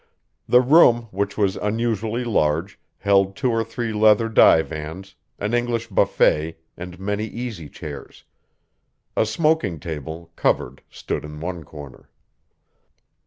The 0.47 0.61
room, 0.61 1.09
which 1.11 1.37
was 1.37 1.57
unusually 1.57 2.23
large, 2.23 2.79
held 2.97 3.35
two 3.35 3.51
or 3.51 3.63
three 3.63 3.93
leather 3.93 4.29
divans, 4.29 5.13
an 5.37 5.53
English 5.53 5.89
buffet, 5.89 6.57
and 6.75 6.99
many 6.99 7.25
easy 7.27 7.69
chairs. 7.69 8.23
A 9.15 9.27
smoking 9.27 9.79
table, 9.79 10.31
covered, 10.35 10.81
stood 10.89 11.23
in 11.23 11.39
one 11.39 11.63
corner. 11.63 12.09